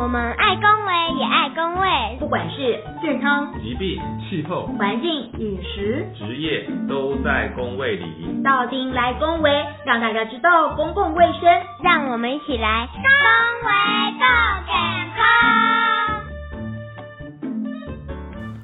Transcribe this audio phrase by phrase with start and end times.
[0.00, 4.00] 我们爱公卫也爱公卫，不管是健康、疾病、
[4.30, 8.40] 气候、环境、饮食、职业，都在公卫里。
[8.42, 9.50] 到丁来公卫，
[9.84, 11.42] 让大家知道公共卫生，
[11.84, 13.02] 让我们一起来公
[13.68, 13.70] 卫
[14.16, 14.24] 更
[14.64, 14.72] 健
[15.14, 15.20] 康。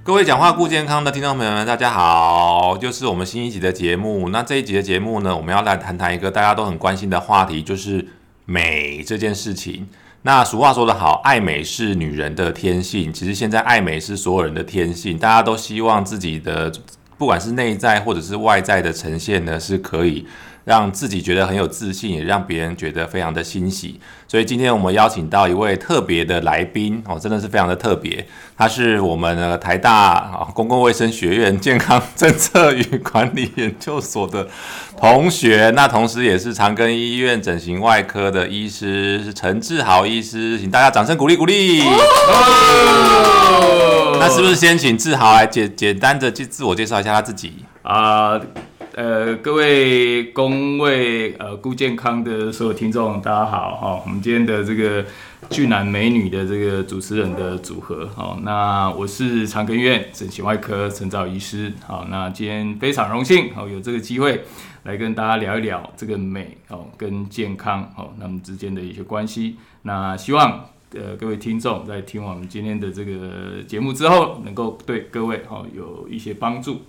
[0.03, 4.31] 各位讲话顾健康的听众朋友们，大家好，就是我们新一集的节目。
[4.31, 8.09] 那这一集的节目呢，我们要来谈谈一个大家都很关心的话题，就是
[8.47, 9.87] 美这件事情。
[10.27, 13.13] 那俗话说得好，爱美是女人的天性。
[13.13, 16.69] 其实现在爱美是所有人的天性，大家都希望自己的
[17.17, 20.27] 不管是内在或者是外在的呈现呢，是可以。
[20.67, 24.01] 让自己觉得很有自信，也让别人觉得非常的欣喜。
[24.27, 28.27] 所以今天我们邀请到一位特别的来宾哦，真的是非常的特别。
[28.59, 34.49] 他是我们的台大啊公共卫生学院健康政策与管理研究所的
[34.99, 41.85] 同学，那同时也是长庚医院整形外科的医师，是陈志豪医师，请大家掌声鼓励鼓励。
[44.19, 48.31] 那是不是先请志豪来简简单的自自我介绍一下他自己啊？
[48.33, 48.47] 呃，
[48.97, 54.03] 呃各位公卫呃顾健康的所有听众，大家好哈！
[54.03, 55.05] 我们今天的这个
[55.51, 64.45] 俊男美女的这个主持人的组合，好，那我是长庚院整形外科陈兆医师，好，那今天非常荣幸，好有这个机会
[64.85, 69.57] 来跟大家聊一聊这个美哦跟健康哦那么之间的一些关系。
[69.83, 76.81] 那希望呃各位听众在听我们今天的这个节目之后，能够对各位哈有一些帮助。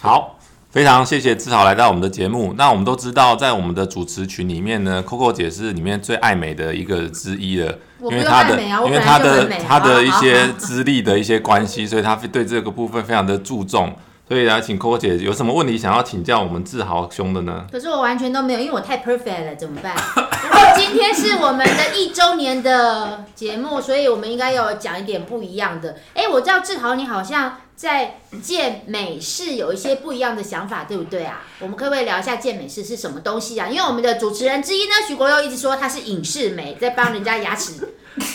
[0.00, 0.40] 好。
[0.72, 2.54] 非常谢谢志豪来到我们的节目。
[2.56, 13.94] 那我们都知道，在我们的主持群里面呢，Coco 姐是里面最爱美的一个之一了，因为她的因为她的 她的一些资历的一些关系，所以她对这个部分非常的注重。
[14.32, 17.66] 所以来请 Coco 姐有什么问题想要请教我们志豪兄的呢？
[17.70, 19.94] 可是我完全都没有，因为我太 perfect 了，怎么办？
[19.94, 25.98] 不 过今天是我们的一周年的节目，所以我们应该要讲一点不一样的。
[26.14, 27.58] 哎，我知道志豪你好像。
[27.74, 31.42] 在健美式有一些不一样的想法，对不对啊？
[31.58, 33.66] 我们可不可以聊一下健美式是什么东西啊？
[33.66, 37.92] 因为我们的主持人之一呢，徐国佑一直说他是影视美，在帮人家牙齿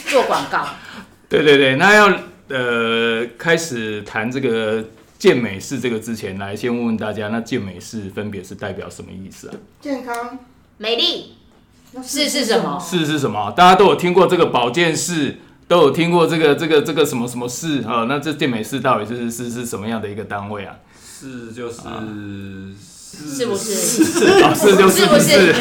[0.09, 0.67] 做广告。
[1.29, 2.13] 对对对，那要
[2.49, 4.83] 呃开始谈这个
[5.17, 9.55] 健美式这个之前，来先问问大家，那健美式分别是代表什么意思啊？
[9.81, 10.39] 健康、
[10.77, 11.35] 美丽，
[12.03, 12.79] 是是什么？
[12.79, 13.51] 是是什么？
[13.51, 15.39] 大家都有听过这个保健室。
[15.69, 18.05] 都有听过这个这个这个什么什么室啊？
[18.07, 20.73] 那这健美室到底是是是什么样的一个单位啊？
[20.95, 21.81] 是就是
[22.79, 23.75] 是不是？
[23.75, 25.53] 是就是不是？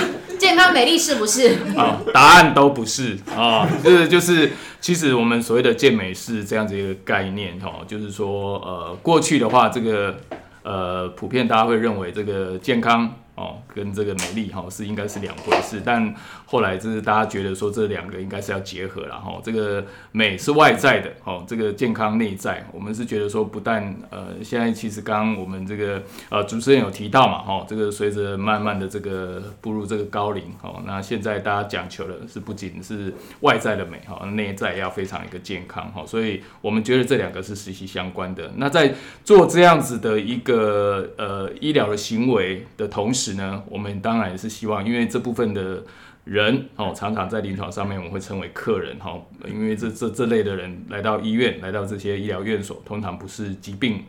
[0.46, 1.56] 健康美丽是不是？
[1.76, 3.68] 啊，答案都不是啊。
[3.82, 10.16] 就是就是，其实我们所谓的健美是这样子一个概念哈，就是说呃，过去的话，这个
[10.62, 13.12] 呃，普遍大家会认为这个健康。
[13.36, 16.12] 哦，跟这个美丽哈是应该是两回事，但
[16.46, 19.38] 后来就是大家觉得说这两个应该是要结合了哈。
[19.44, 38.50] 这个美是外在的，哦，这个健康内在，我们是觉得说不但呃，现在其实刚刚我们这个呃主持人有提到嘛，哈，这个随着慢慢的这个步入这个高龄，哦，那现在大家讲求的是不仅是外在的美哈，内在要非常一个健康哈，所以我们觉得这两个是息息相关的。
[38.56, 45.82] 那在做这样子的一个呃医疗的行为的同时，呢，我们当然也是希望，因为这部分的
[46.24, 54.04] 人哦，常常在临床上面我们会称为客人哈，因为这这这类的人来到医院，来到这些医疗院所，通常不是疾病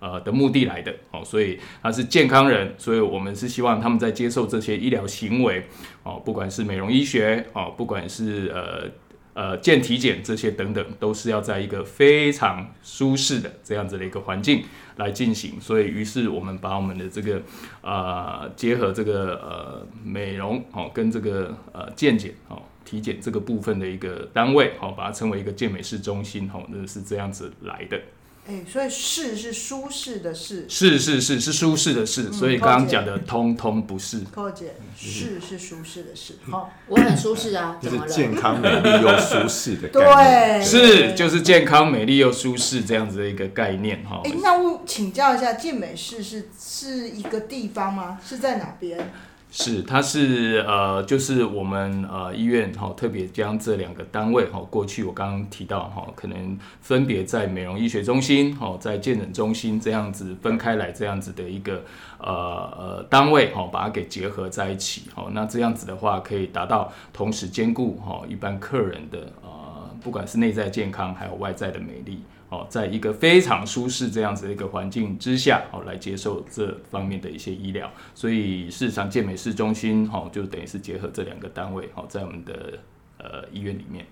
[0.00, 5.64] 呃的目的来的哦，所以他是健康人，所以我们是希望他们在接受这些医疗行为
[6.02, 8.90] 哦，不管是美容医学哦，不管是呃。
[9.36, 14.62] 呃，健体检这些等等，都是要在一个非常舒适的这样子的一个环境
[14.96, 15.60] 来进行。
[15.60, 17.42] 所以，于是我们把我们的这个
[17.82, 28.00] 呃结合这个呃美容哦，跟这个呃健检哦体检这个部分的一个单位哦，把它称为一个健美式中心哦，那是这样子来的。
[28.46, 34.20] 哎，所以适是舒适的适，是是是是舒适的适，所以刚刚讲的通通不是。
[34.34, 44.20] 寇姐，适是舒适的适，好，我很舒适啊，就是健康美丽又舒适的对，是就是健康美丽又舒适这样子的一个概念哈。
[44.24, 48.20] 哎，那我请教一下，健美市是是一个地方吗？
[48.22, 49.10] 是在哪边？
[49.56, 61.84] 是，它是呃，就是我们呃医院哈，特别将这两个单位哈，过去我刚刚提到哈，可能分别在美容医学中心哈，在健诊中心这样子分开来这样子的一个
[62.18, 62.34] 呃
[62.76, 72.20] 呃单位哈，把它给结合在一起哈，那这样子的话可以达到同时兼顾哈一般客人的呃，不管是内在健康还有外在的美丽。
[72.54, 82.78] 哦，在一个非常舒适这样子的一个环境之下，哦，来接受这方面的一些医疗，所以市场健美市中心，哦，就等于是结合这两个单位，哦，在我们的
[83.18, 84.06] 呃医院里面。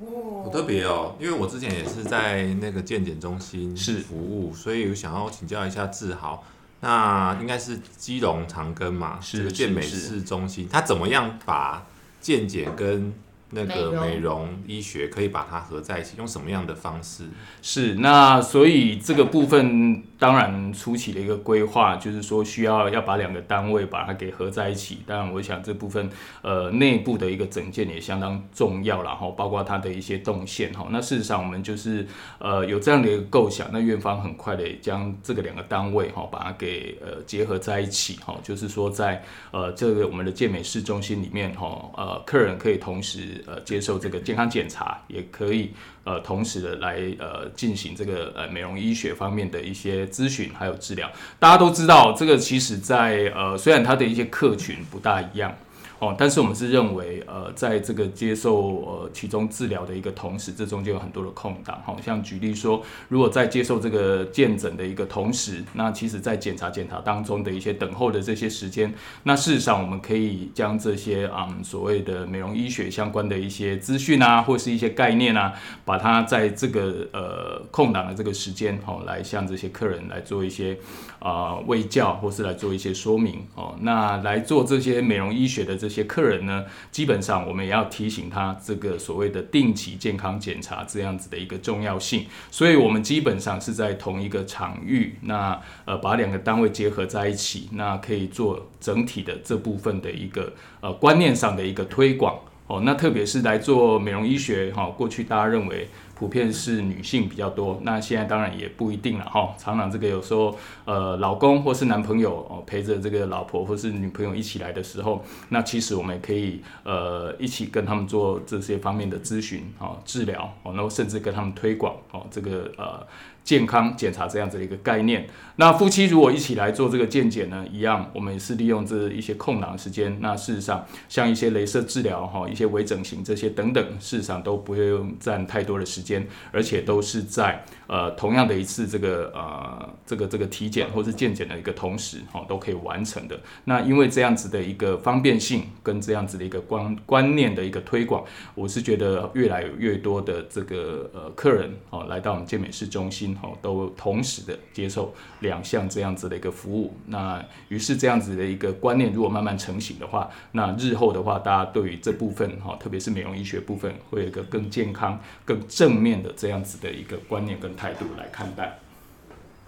[0.00, 3.98] 好特别哦，因为我之前也是在那个健检中心是。
[3.98, 6.44] 服务，所以我想要请教一下志豪，
[6.80, 11.84] 那应该是基隆长庚嘛，是这个健美是是式中心，他怎么样把
[12.20, 13.12] 健检跟
[13.50, 17.24] 那个美容医学可以把它合在一起，用什么样的方式？
[17.62, 24.98] 是，那所以这个部分当然初期的一个规划，就是说需要要把两个单位把它给合在一起。
[25.06, 26.10] 当然，我想这部分
[26.42, 30.86] 呃内部的一个整建也相当重要然后包括它的一些动线哈。
[30.90, 32.04] 那事实上我们就是
[32.38, 39.22] 呃有这样的一个构想，那院方很快的将这个两个单位哈把它给呃结合在一起哈，就是说在
[39.52, 45.72] 呃这个我们的健美市中心里面哈，呃客人可以同时呃接受这个健康检查，也可以
[46.08, 51.10] 呃同时的来呃进行这个呃美容医学方面的一些咨询还有治疗。
[51.38, 55.54] 大家都知道，这个其实在呃虽然它的一些客群不大一样。
[56.00, 61.82] 哦，但是我们是认为，呃，在这个接受呃其中治疗的一个同时，这中间有很多的空档。
[61.84, 75.52] 好、像举例说，如果在接受这个健诊的一个同时，那其实在检查检查当中的一些等候的这些时间，那事实上我们可以将这些嗯所谓的美容医学相关的一些资讯啊，或是一些概念啊，
[75.84, 80.78] 把它在这个呃空档的这个时间，哦，来向这些客人来做一些
[81.18, 83.74] 啊、呃、卫教，或是来做一些说明哦。
[83.80, 92.26] 那来做这些美容医学的这些客人呢，基本上我们也要提醒他这个所谓的定期健康检查这样子的一个重要性。
[92.50, 102.38] 所以我们基本上是在同一个场域，那呃把两个单位结合在一起，那可以做整体的这部分的一个呃观念上的一个推广。
[102.68, 105.88] 哦，那特别是来做美容医学哈、过去大家认为
[106.18, 123.06] 普遍是女性比较多，那现在当然也不一定了哈、常常这个有时候呃老公或是男朋友哦陪着这个老婆或是女朋友一起来的时候，那其实我们也可以呃一起跟他们做这些方面的咨询哦、治疗哦，然后甚至跟他们推广哦这个呃
[123.48, 125.26] 健康检查这样子的一个概念。
[125.56, 130.18] 那夫妻如果一起来做这个健检呢，一样，我们也是利用这一些空档时间。
[130.20, 143.40] 那事实上，像一些镭射治疗哈，一些微整形这些等等，事实上都不会用占太多的时间，而且都是在呃同样的一次这个呃这个这个体检或是健检的一个同时哈，都可以完成的。
[143.64, 148.22] 那因为这样子的一个方便性跟这样子的一个观观念的一个推广，
[148.54, 156.94] 我是觉得越来越多的这个呃客人哦来到我们健美市中心哦，都同时的接受两项这样子的一个服务。
[157.06, 168.78] 那于是这样子的一个观念如果慢慢成型的话，那日后的话，大家对于这部分哈，特别是美容医学部分，会有一个更健康、更正面的这样子的一个观念跟态度来看待。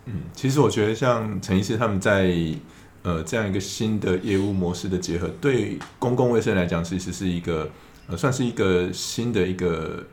[0.07, 2.35] 嗯其实我觉得像陈医师他们在
[3.03, 7.71] 呃这样一个新的业务模式的结合，对公共卫生来讲，其实是一个
[8.09, 10.05] 呃算是一个新的一个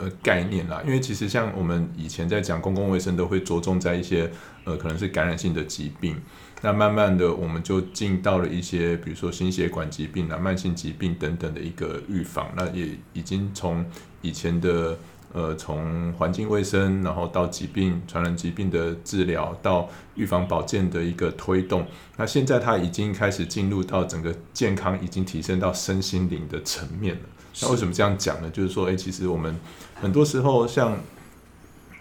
[0.00, 0.82] 呃概念啦。
[0.84, 4.30] 因为其实像我们以前在讲公共卫生，都会着重在一些
[4.64, 6.16] 呃可能是感染性的疾病。
[6.62, 12.50] 那慢慢的，我们就进到了一些，比如说心血管疾病啊、慢性疾病等等的一个预防。
[12.56, 13.84] 那也已经从
[14.20, 14.98] 以前的
[15.32, 21.86] 呃，从环境卫生，然后到疾病、传染疾病的治疗，到预防保健的一个推动。
[22.16, 27.22] 那现在它已经开始进入到整个健康，已经提升到身心灵的层面了。
[27.62, 28.50] 那为什么这样讲呢？
[28.50, 29.54] 就是说，诶，其实我们
[30.00, 30.98] 很多时候像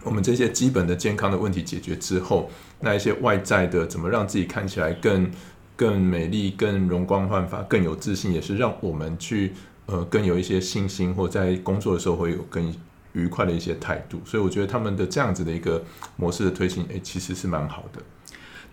[0.03, 5.29] 我们这些基本的健康的问题解决之后，那一些外在的怎么让自己看起来更
[5.75, 9.51] 更美丽、更容光焕发、更有自信，也是让我们去
[9.88, 12.74] 呃更有一些信心，或在工作的时候会有更
[13.12, 14.22] 愉快的一些态度。
[14.25, 15.84] 所以我觉得他们的这样子的一个
[16.15, 18.01] 模式的推行，诶，其实是蛮好的。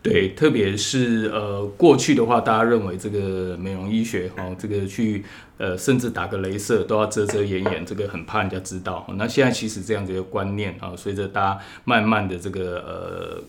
[0.03, 5.25] 对，特别是呃，过去的话，大家认为这个美容医学哦，这个去
[5.59, 9.07] 呃，甚至打个镭射都要遮遮掩掩，这个很怕人家知道。
[9.17, 12.79] 那现在其实这样子的观念啊，随着大家慢慢的这个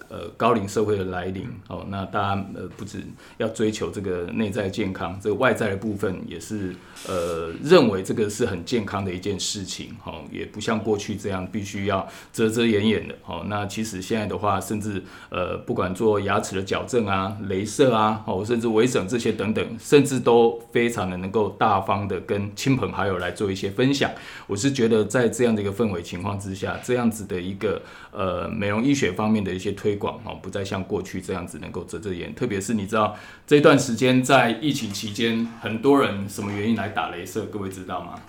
[0.10, 3.04] 呃呃高龄社会的来临哦，那大家呃不止
[3.38, 6.76] 要追求这个内在健康，这个外在的部分也是
[7.08, 13.44] 呃认为这个是很健康的一件事情哦，也不像过去这样必须要遮遮掩掩的哦。
[13.48, 24.12] 那其实现在的话，甚至呃不管做牙齿的矫正啊、镭射啊，哦甚至微整这些等等，甚至都非常的能够大方的跟亲朋好友来做一些分享。
[24.46, 32.36] 我是觉得在这样的一个氛围情况之下，这样子的一个呃美容医学方面的一些推广哦，不再像过去这样子能够遮遮掩。
[32.36, 38.20] 特别是你知道这段时间在疫情期间，很多人什么原因来打镭射，各位知道吗？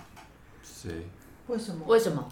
[0.63, 0.89] 谁？
[1.47, 1.81] 为什么？
[1.87, 2.25] 为什么？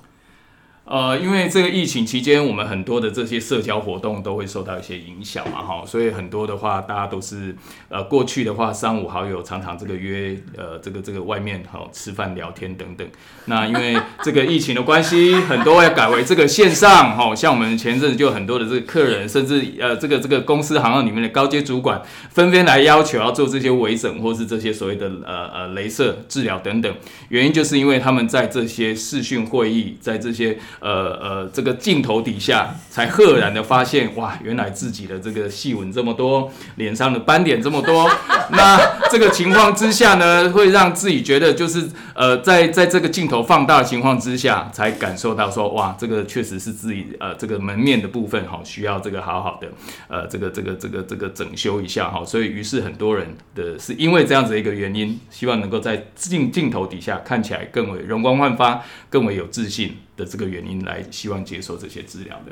[0.89, 7.53] 呃，因为这个疫情期间，我们很多的这些社交活动都会受到一些影响嘛，哈，所以很多的话，大家都是
[7.89, 13.05] 呃，过去的话，三五好友常常这个约呃，这个这个外面好吃饭聊天等等。
[13.47, 26.95] 那因为这个疫情的关系，很多要改为这个线上，哈，像我们前阵子就很多的这个客人，甚至呃，这个这个公司行号里面的高阶主管，纷纷来要求要做这些微整或是这些所谓的呃呃镭射治疗等等。
[27.27, 38.09] 原因就是因为他们在这些视讯会议，在这些呃呃，这个镜头底下，才赫然的发现，哇，原来自己的这个细纹这么多，脸上的斑点这么多。
[38.49, 38.79] 那
[39.09, 49.67] 这个情况之下呢，会让自己觉得就是呃，在在这个镜头放大的情况之下，才感受到说，哇，这个确实是自己呃这个门面的部分哈，需要这个好好的
[50.07, 52.23] 呃这个这个这个这个整修一下哈。
[52.23, 59.97] 所以于是很多人的是因为这样子一个原因，希望能够在镜镜头底下看起来更为容光焕发，更为有自信。
[60.17, 62.51] 的这个原因来希望接受这些治疗的。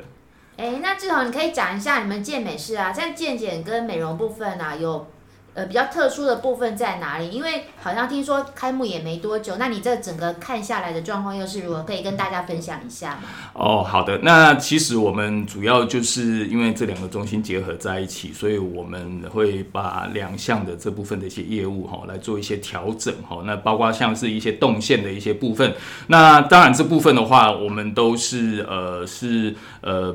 [0.56, 5.06] 哎，那志宏，你可以讲一下你们健美室啊，在健检跟美容部分啊，有
[5.56, 7.30] 呃比较特殊的部分在哪里？
[7.30, 11.82] 因为好像听说开幕也没多久，那你这整个看下来的状况又是如何？
[11.82, 13.22] 可以跟大家分享一下吗？
[13.54, 14.18] 哦，好的。
[14.18, 23.42] 那其实我们主要就是因为这两个中心结合在一起，所以我们会把两项的这部分的一些业务哈来做一些调整哈。
[23.46, 25.74] 那包括像是一些动线的一些部分。
[26.08, 30.14] 那当然这部分的话，我们都是呃是呃。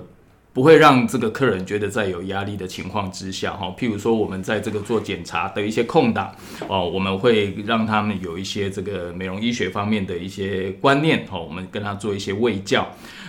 [0.53, 6.29] 不会让这个客人觉得在有压力的情况之下，哈，譬如说我们在这个做检查的一些空档，
[6.67, 12.85] 哦，我们会让他们有一些这个美容医学方面的一些观念，哈，我们跟他做一些卫教。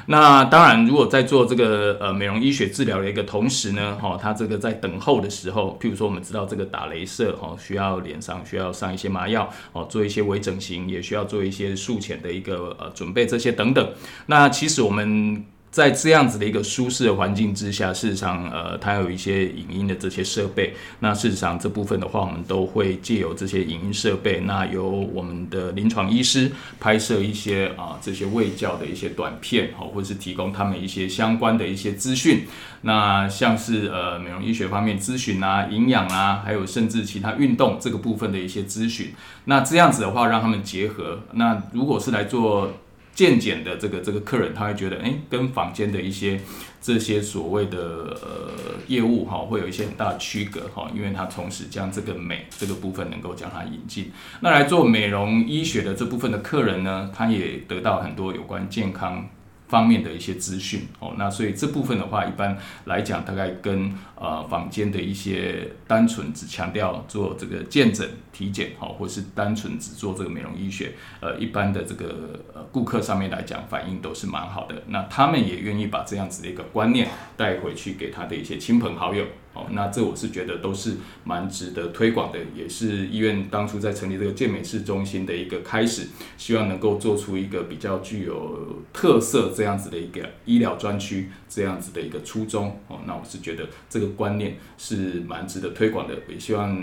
[0.06, 13.88] 那当然，如果在做这个呃美容医学治疗的一个同时呢，哈，他这个在等候的时候，譬如说我们知道这个打镭射，哈，需要脸上需要上一些麻药，哦，做一些微整形，也需要做一些术前的一个呃准备这些等等。
[14.26, 15.44] 那其实我们。
[15.72, 20.74] 在这样子的一个舒适的环境之下，事实上，呃，它有一些影音的这些设备。
[21.00, 32.46] 那事实上这部分的话，我们都会借由这些影音设备，那由我们的临床医师拍摄一些啊这些卫教的一些短片，哈，或是提供他们一些相关的一些资讯。
[32.82, 39.14] 那像是呃美容医学方面咨询啊、营养啊，还有甚至其他运动这个部分的一些咨询。
[39.46, 41.20] 那这样子的话，让他们结合。
[41.32, 42.70] 那如果是来做。
[43.14, 46.40] 健检的这个这个客人，他会觉得，哎，跟房间的一些
[46.80, 47.78] 这些所谓的
[48.22, 48.52] 呃
[48.88, 54.10] 业务哈，会有一些很大的区隔哈，因为他同时将这个美这个部分能够将它引进。
[54.40, 59.28] 那来做美容医学的这部分的客人呢，他也得到很多有关健康。
[59.68, 62.54] 方面的一些资讯哦，那所以这部分的话，一般
[62.84, 74.82] 来讲，大概跟呃坊间的一些单纯只强调做这个健诊体检哦，或是单纯只做这个美容医学，呃，一般的这个呃顾客上面来讲，反应都是蛮好的。
[74.88, 79.24] 那他们也愿意把这样子的一个观念带回去给他的一些亲朋好友。
[79.54, 86.08] 哦，那这我是觉得都是蛮值得推广的，也是医院当初在成立这个健美式中心的一个开始，
[86.38, 92.80] 希望能够做出一个比较具有特色这样子的一个医疗专区这样子的一个初衷。
[92.88, 96.82] 哦，那我是觉得这个观念是蛮值得推广的，也希望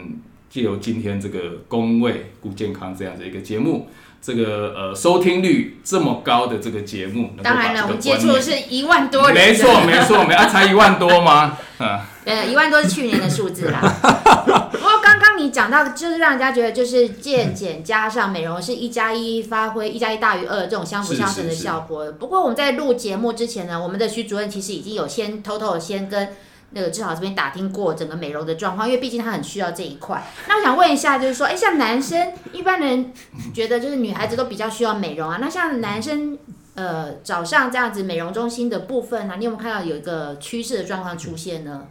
[0.50, 3.88] 借由今天这个工位顾健康这样的一个节目。
[4.22, 11.58] 这个呃收听率这么高的这个节目，当然了，我们接触的是一万多人，没错没错，没啊才一万多吗？
[11.80, 13.80] 嗯，呃，一万多是去年的数字啦。
[14.74, 22.12] 不过刚刚你讲到，就是让人家觉得就是健检加上美容是一加一发挥一加一大于二这种相辅相成的效果。
[22.12, 26.28] 不过我们在录节目之前呢，我们的徐主任其实已经有先偷偷的先跟。
[26.72, 30.24] 那个志豪这边打听过整个美容的状况，因为毕竟他很需要这一块。
[30.48, 33.12] 那我想问一下，就是说，哎，像男生一般人
[33.54, 36.38] 觉得就是女孩子都比较需要美容啊，那像男生
[36.76, 41.88] 呃早上这样子美容中心的部分呢，你有没有看到有一个趋势的状况出现呢？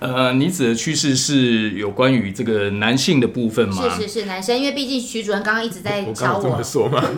[0.00, 3.82] 呃，你指的趋势是有关于这个男性的部分吗？
[3.96, 6.56] 是是是，男生，因为毕竟徐主任刚刚一直在教我。
[6.58, 7.02] 我说吗？
[7.02, 7.16] 我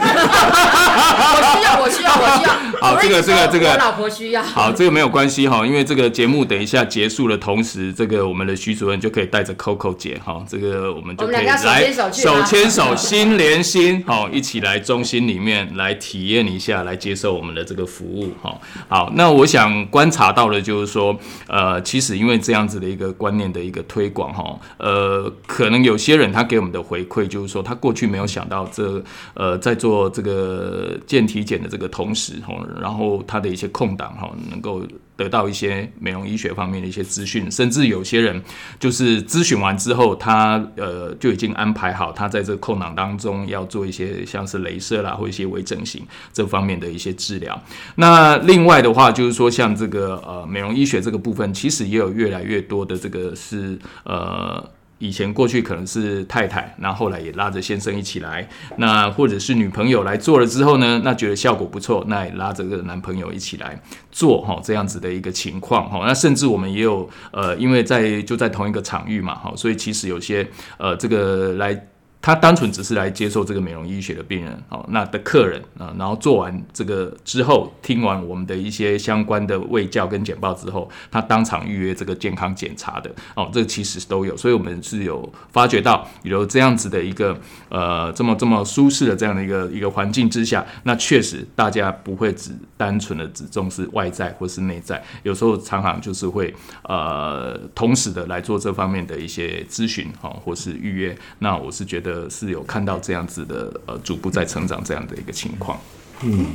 [1.56, 2.50] 需要，我需要，我需要。
[2.80, 4.42] 好，这个这个这个，我老婆需要。
[4.42, 18.56] 好，这个没有关系哈，因为这个节目等一下结束的同时，这个我们的徐主任就可以带着 Coco 姐哈，这个我们就可以来手牵手 心连心，好，一起来中心里面来体验一下，来接受我们的这个服务哈。
[18.88, 21.14] 好，那我想观察到的就是说，
[21.46, 22.59] 呃，其实因为这样。
[22.60, 29.02] 这样子的一个观念的一个推广哈，呃，可能有些人他给我们的回馈就是说，他过去没有想到这
[29.32, 34.82] 呃在做这个健体检的这个同时哈，然后他的一些空档哈，能够
[35.16, 38.42] 得到一些美容医学方面的一些资讯，甚至有些人
[38.78, 47.58] 就是咨询完之后，他呃就已经安排好他在这个空档当中要做一些像是镭射啦或一些微整形这方面的一些治疗。
[47.94, 54.70] 那另外的话就是说，像这个呃美容医学这个部分，其实也有越来越多的这个是呃。
[55.02, 63.80] 以前过去可能是太太，那后来也拉着先生一起来，那或者是女朋友来做了之后呢，那觉得效果不错，那也拉着个男朋友一起来
[64.12, 66.02] 做哈，这样子的一个情况哈。
[66.06, 71.86] 那甚至我们也有呃，因为在就在同一个场域嘛哈，所以其实有些呃这个来。
[72.22, 87.34] 他单纯只是来接受这个美容医学的病人，好，那的客人啊，然后做完这个之后，听完我们的一些相关的卫教跟简报之后，他当场预约这个健康检查的，哦，这个其实都有，所以我们是有发觉到有这样子的一个
[87.70, 102.09] 呃这么这么舒适的这样的一个一个环境之下，那确实大家不会只单纯的只重视外在或是内在，有时候常常就是会呃同时的来做这方面的一些咨询，哈，或是预约，那我是觉得。
[102.10, 105.78] 呃，是有看到这样子的，呃，逐步在成长这样的一个情况。
[106.22, 106.46] 嗯，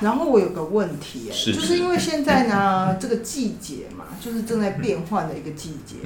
[0.00, 5.96] 然后我有个问题，就是因为现在呢，这个季节嘛，就是正在变换的一个季节。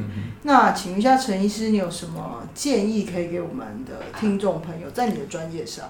[0.45, 5.85] 那请问一下陈医师，你有什么建议可以给我们的听众朋友，在你的专业上？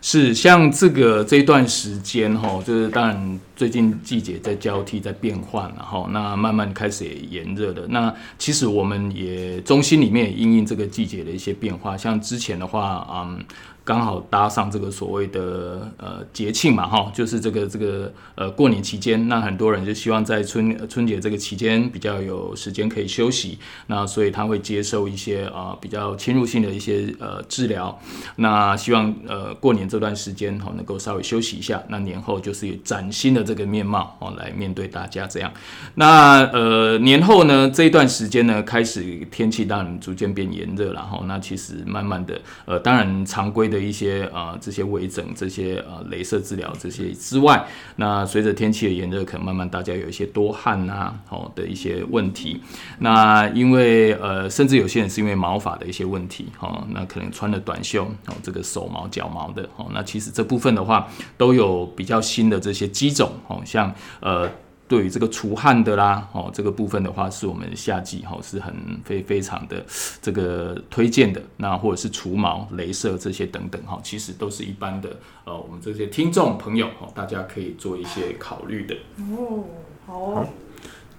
[0.00, 7.86] 是像这个这一段时间哈，就是当然最近季节在交替在变换，然后那慢慢开始也炎热的。
[7.88, 13.44] 那其实我们也中心里面也因应这个季节的一些变化，像之前的话，嗯。
[13.84, 28.00] 刚好搭上这个所谓的呃节庆嘛，哈，就是这个这个呃过年期间，那很多人就希望在春春节这个期间比较有时间可以休息，那所以他会接受一些啊比较侵入性的一些呃治疗，
[28.36, 35.50] 那希望呃过年这段时间哈能够稍微休息一下，那年后就是以崭新的这个面貌哦来面对大家这样，
[35.94, 43.62] 那呃年后呢这一段时间呢开始天气当然逐渐变炎热了哈，那其实慢慢的呃当然常规。
[43.72, 47.64] 的一些呃这些微整、这些呃镭射治疗这些之外，
[47.96, 52.60] 那随着天气的炎热，可能慢慢大家有一些多汗呐，哦的一些问题。
[52.98, 61.08] 那因为呃，甚至有些人是因为毛发的一些问题，哦，那可能穿了短袖，哦，这个手毛、脚毛的，哦，那其实这部分的话，
[61.38, 64.50] 都有比较新的这些机种，哦，像呃。
[64.88, 69.82] 对于这个除汗的啦，哦，这个部分的话，是我们夏季哈是很非非常的
[70.20, 71.40] 这个推荐的。
[71.56, 75.08] 那或者是除毛、镭射这些等等哈，其实都是一般的
[75.46, 78.94] 呃，我们这些听众朋友哈，大家可以做一些考虑的。
[79.16, 79.64] 哦，
[80.04, 80.46] 好。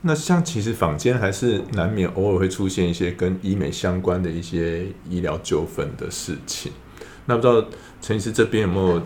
[0.02, 6.72] 那像其实坊间还是难免偶尔会出现一些跟医美相关的一些医疗纠纷的事情。
[7.26, 7.68] 那不知道
[8.00, 9.02] 陈医师这边有没有？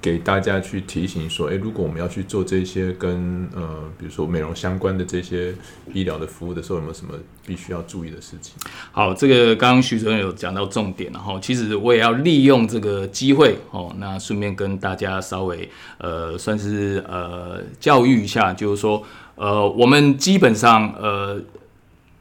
[0.00, 5.52] 给大家去提醒说，诶，如果我们要去做这些跟呃，比如说美容相关的这些
[5.92, 8.54] 医疗的服务的时候，有没有什么必须要注意的事情？
[8.92, 19.02] 好，这个刚刚徐主任有讲到重点，然后其实我也要利用这个机会哦，那顺便跟大家稍微呃，算是呃教育一下，就是说
[19.34, 21.40] 呃，我们基本上呃。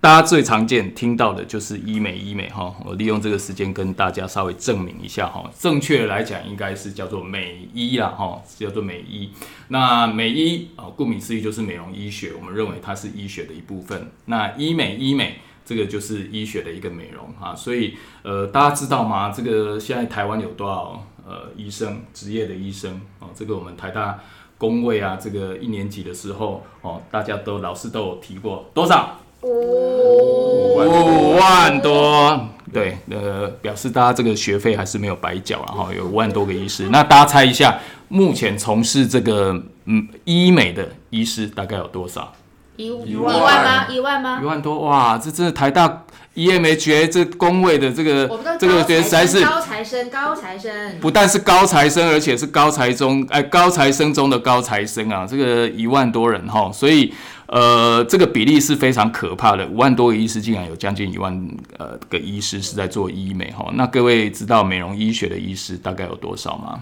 [0.05, 5.49] 大家最常见听到的就是医美，医美哈，我利用这个时间跟大家稍微证明一下哈。
[5.57, 9.31] 正确来讲，应该是叫做美医啦哈，叫做美医。
[9.69, 14.11] 那美医啊，顾名思义就是美容医学，我们认为它是医学的一部分。
[14.25, 17.55] 那医美，医美这个就是医学的一个美容哈。
[17.55, 19.31] 所以呃，大家知道吗？
[19.35, 23.29] 这个现在台湾有多少呃医生，职业的医生哦？
[23.33, 24.19] 这个我们台大
[24.59, 29.19] 工位啊，这个一年级的时候哦，大家都老师都有提过多少？
[29.47, 36.89] 五万多，对，呃，表示大家这个学费还是没有白缴了哈，有五万多个医师。
[36.89, 37.77] 那大家猜一下，
[38.08, 39.53] 目前从事这个
[39.86, 42.34] 嗯医美的医师大概有多少？
[42.77, 43.88] 一一万吗？
[43.88, 44.39] 一万吗？
[44.41, 45.17] 一万多哇！
[45.17, 46.03] 这真的台大
[46.34, 48.27] EMHA 这工位的这个
[48.60, 55.25] 这个学生是高材生，高材生不但是高材生，而且是高材中哎高材生中的高材生啊！
[55.29, 57.13] 这个一万多人哈，所以。
[57.47, 63.69] 呃，这个比例是非常可怕的，五万多个医师竟然有将近一万呃个医师是在做医美哈。
[63.73, 66.81] 那各位知道美容医学的医师大概有多少吗？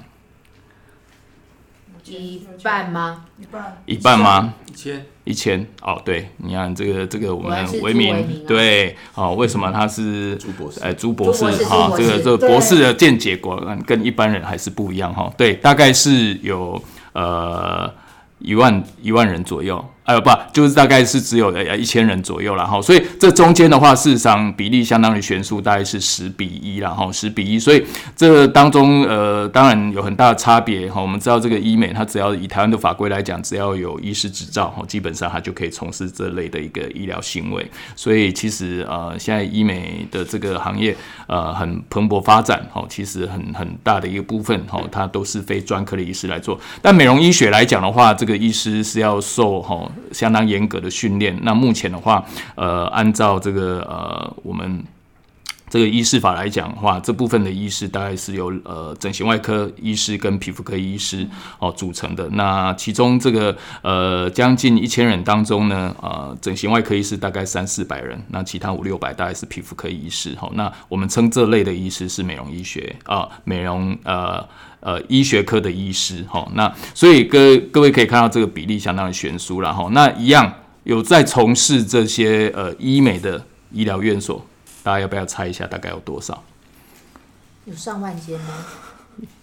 [2.05, 3.25] 一半吗？
[3.39, 3.81] 一半？
[3.85, 4.53] 一半吗？
[4.67, 5.05] 一千？
[5.23, 5.65] 一千？
[5.81, 10.81] 哦，对，你看这个这个我们为民对，哦，为什么他是朱博士？
[10.81, 15.31] 哎，朱博士哈，这个这个博士的见解果然跟一般人还是不一样哈。
[15.37, 16.81] 对，大概是有
[17.13, 17.89] 呃
[18.39, 19.83] 一万一万人左右。
[20.05, 27.81] 呃，不，就是大概是只有呃一千人左右了哈，所以这中间的话，事实上比例相当于悬殊，大概是十比一然后十比一，所以
[28.13, 31.01] 这当中呃，当然有很大的差别哈。
[31.01, 37.65] 我们知道这个医美，它只要以台湾的法规来讲，只要有医师执照哈，基本上它就可以从事这类的一个医疗行为。
[37.95, 40.93] 所以其实呃，现在医美的这个行业
[41.27, 46.59] 呃很蓬勃发展哈，其实很很大的一个部分哈，它都是非专科的医师来做。
[46.81, 49.89] 但美容医学来讲的话，这个医师是要受哈。
[50.11, 51.37] 相当严格的训练。
[51.41, 52.23] 那目前的话，
[52.55, 54.83] 呃，按照这个呃，我们
[55.73, 62.29] 这个医师法来讲的话，这部分的医师大概是由呃整形外科医师跟皮肤科医师哦组成的。
[62.33, 70.35] 那其中这个呃将近一千人当中呢，呃，整形外科医师大概三四百人，那其他五六百大概是皮肤科医师。
[70.35, 74.47] 哈，那我们称这类的医师是美容医学啊，美容呃。
[74.81, 84.45] 呃，医学科的医师，哈，那所以各各位可以看到这个比例相当的悬殊了，哈，那一样有在从事这些呃医美的医疗院所，
[84.83, 86.43] 大家要不要猜一下大概有多少？
[87.65, 88.53] 有上万间吗？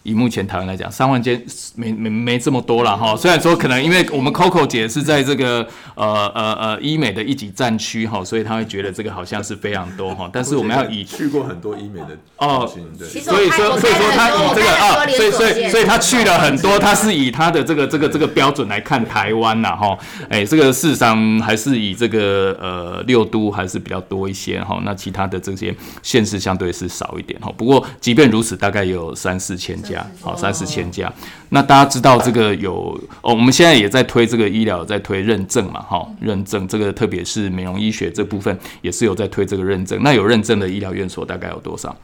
[0.02, 1.42] 以目前台湾来讲，三万间
[1.74, 3.14] 没没没这么多了哈。
[3.14, 10.28] 虽然说可能因为我们 Coco 姐是在这个呃呃呃医美的一级战区哈，所以她会觉得这个好像是非常多哈。
[10.32, 19.96] 但是我们要以去过很多医美的哦，对，所以说所以说他以这个啊，所以所以所以他去了很多，他是以他的这个这个这个标准来看台湾呐哈。
[20.30, 24.80] 哎，这个事实上还是以这个呃六都还是比较多一些哈。
[24.82, 27.52] 那其他的这些县市相对是少一点哈。
[27.56, 30.06] 不过即便如此，大概有三四千家。
[30.20, 31.12] 好，三四千家。
[31.48, 40.00] 那大家知道这个有哦，我们现在也在推这个医疗，在推认证嘛，哈，认证这个特别是美容医学这部分也是有在推这个认证。
[40.02, 41.94] 那有认证的医疗院所大概有多少？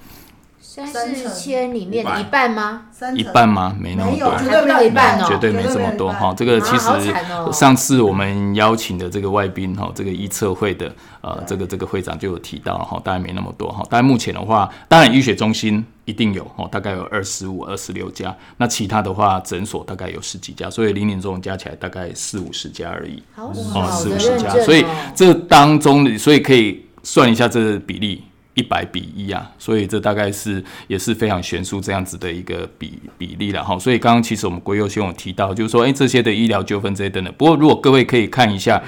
[0.84, 2.82] 三四千里面的一半吗？
[3.14, 3.74] 一半吗？
[3.80, 6.34] 没那么多，绝对不到一半哦，绝对没这么多哈。
[6.36, 7.12] 这个其实
[7.52, 13.82] 上次我们邀请的这个外宾哈，这个医测会的呃，这个这个会长就有提到哈，当然没那么多哈。
[13.88, 18.36] 但目前的话，当然医学中心一定有哦，大概有二十五、二十六家。
[18.58, 23.22] 那其他的话，诊所大概有十几家，所以零零总总加起来大概四五十家而已。
[23.34, 23.52] 好
[23.90, 24.84] 四五十家，所以
[25.14, 28.22] 这当中，所以可以算一下这个比例。
[28.56, 33.78] 一百比一啊，所以这大概是也是非常悬殊这样子的一个比比例了哈。
[33.78, 37.32] 所以刚刚其实我们国优先有提到，就是说，哎，这些的医疗纠纷这些等等。
[37.36, 38.82] 不过如果各位可以看一下，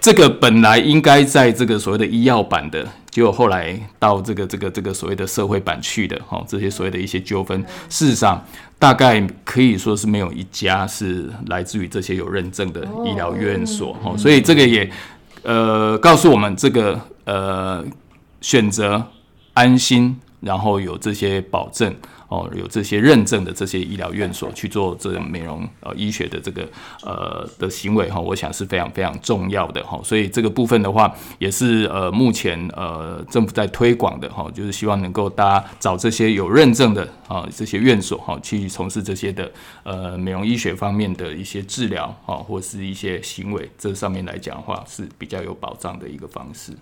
[0.00, 8.42] 这个本来应该在这个所谓的医药版的，结果后来到这个这个这个所谓的社会版去的哈，这些所谓的一些纠纷，事实上
[8.78, 14.16] 大概可以说是没有一家是来自于这些有认证的医疗院所哈。
[14.16, 14.90] 所以这个也
[15.42, 17.84] 呃告诉我们这个呃。
[18.40, 19.06] 选择
[19.54, 21.94] 安心，然后有这些保证
[22.28, 26.66] 哦，有这些认证的这些医疗院所去做这种美容呃医学的这个
[27.02, 30.00] 呃的行为哈，我想是非常非常重要的哈。
[30.04, 39.50] 所以这个部分的话，也是呃目前呃政府在推广的哈，就是希望能够大家找这些有认证的啊这些院所哈，去从事这些的
[39.82, 46.72] 呃美容医学方面的一些治疗啊，或是一些行为，这上面来讲的话是比较有保障的一个方式。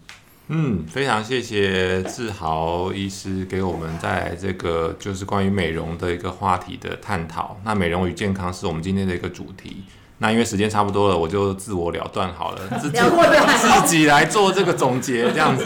[0.51, 7.61] 嗯，非常谢谢志豪医师给我们带来这个就是关于美容的一个话题的探讨。
[7.65, 9.85] 那美容与健康是我们今天的一个主题。
[10.21, 12.99] 那因为时间差不多了，我就自我了断好了，自己
[13.87, 15.65] 自己来做这个总结这样子。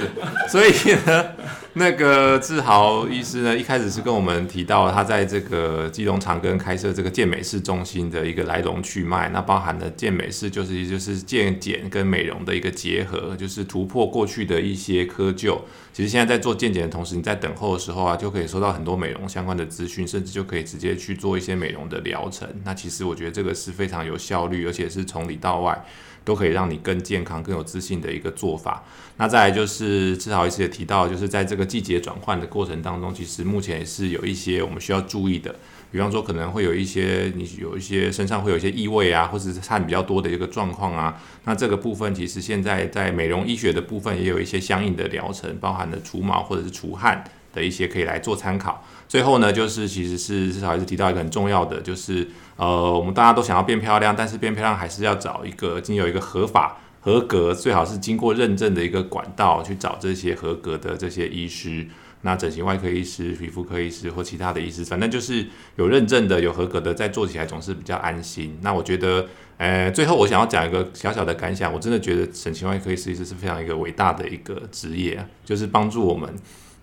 [0.51, 0.73] 所以
[1.07, 1.25] 呢，
[1.75, 9.31] 那个志豪医师呢，一开始是跟我们提到他在这个基隆长庚开设这个健美式中心的一个来龙去脉。
[9.31, 15.59] 那包含的健美式就是就是健检跟美容的一个结合，就是突破过去的一些窠臼。
[15.95, 22.47] 其实现在在做健检的同时，你在等候的时候啊，就可以收到很多美容相关的资讯，甚至就可以直接去做一些美容的疗程。
[22.65, 25.85] 那其实我觉得这个是非常有效率，而且是从里到外
[26.25, 28.85] 都可以让你更健康、更有自信的一个做法。
[29.19, 35.55] 那再来就是志豪医师也提到，就是在这个季节转换的过程当中，其实目前也是有一些我们需要注意的。
[35.91, 41.21] 比方说，可能会有一些你有一些身上会有一些异味啊，或者是汗比较多的一个状况啊。
[41.45, 47.23] 那这个部分其实现在在美容医学的部分也有一些相应的疗程，包含了除毛或者是除汗
[47.53, 48.83] 的一些可以来做参考。
[49.07, 61.87] 最后呢，就是其实是至少还是提到一个很重要的，就是呃，我们大家都想要变漂亮，但是变漂亮还是要找一个经有一个合法合格，最好是经过认证的一个管道去找这些合格的这些医师。
[62.25, 68.57] 那整形外科医师、皮肤科医师或其他的医师，反正就是有认证的、有合格的，在做起来总是比较安心。
[68.63, 76.33] 那我觉得，呃，最后我想要讲一个小小的感想，我真的觉得整形外科医师是非常一个伟大的一个职业，就是帮助我们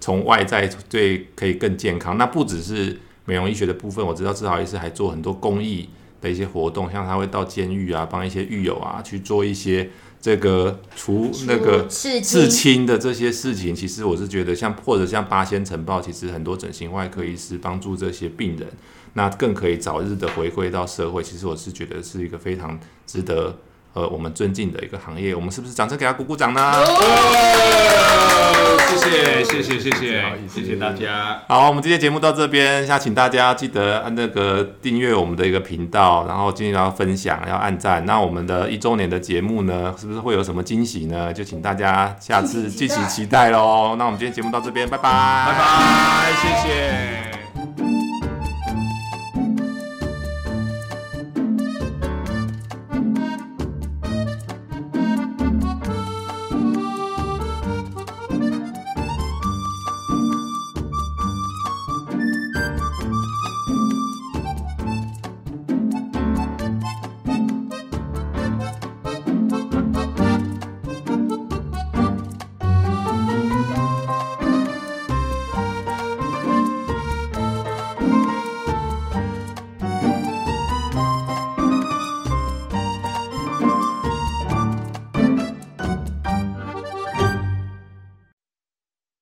[0.02, 2.18] 从外在对可以更健康。
[2.18, 5.88] 那不只是美容医学的部分，我知道至少医师还做很多公益
[6.20, 9.90] 的一些活动，像他会到监狱啊，帮一些狱友啊去做一些
[10.22, 18.68] 这个除那个刺青的这些事情，其实我是觉得像或者像八仙城报，其实很多整形外科医师帮助这些病人，
[19.14, 21.24] 那更可以早日的回归到社会。
[21.24, 22.78] 其实我是觉得是一个非常
[23.08, 23.58] 值得
[24.00, 25.36] 呃我们尊敬的一个行业。
[25.36, 26.62] 我们是不是掌声给他鼓鼓掌呢？
[26.62, 26.86] 哦
[28.90, 31.42] 谢谢谢谢谢谢谢谢大家。
[31.48, 38.06] 好，我们今天节目到这边，那请大家记得按那个订阅我们的一个频道，然后尽量要分享，要按赞。
[38.06, 41.32] 那我们的一周年的节目呢，是不是会有什么惊喜呢？
[41.34, 43.96] 就请大家下次敬请期待喽。
[43.98, 47.29] 那我们今天节目到这边，拜拜，拜拜，谢谢。